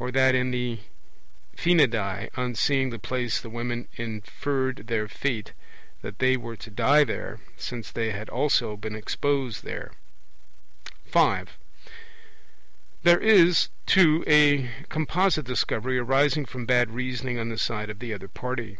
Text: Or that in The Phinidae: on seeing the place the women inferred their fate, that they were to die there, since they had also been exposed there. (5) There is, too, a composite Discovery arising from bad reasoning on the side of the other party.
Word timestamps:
Or 0.00 0.10
that 0.10 0.34
in 0.34 0.50
The 0.50 0.80
Phinidae: 1.56 2.28
on 2.36 2.56
seeing 2.56 2.90
the 2.90 2.98
place 2.98 3.40
the 3.40 3.48
women 3.48 3.86
inferred 3.94 4.88
their 4.88 5.06
fate, 5.06 5.52
that 6.02 6.18
they 6.18 6.36
were 6.36 6.56
to 6.56 6.72
die 6.72 7.04
there, 7.04 7.38
since 7.56 7.88
they 7.92 8.10
had 8.10 8.28
also 8.28 8.76
been 8.76 8.96
exposed 8.96 9.62
there. 9.62 9.92
(5) 11.04 11.56
There 13.04 13.20
is, 13.20 13.68
too, 13.86 14.24
a 14.26 14.68
composite 14.88 15.46
Discovery 15.46 15.98
arising 15.98 16.46
from 16.46 16.66
bad 16.66 16.90
reasoning 16.90 17.38
on 17.38 17.48
the 17.50 17.56
side 17.56 17.90
of 17.90 18.00
the 18.00 18.12
other 18.12 18.26
party. 18.26 18.78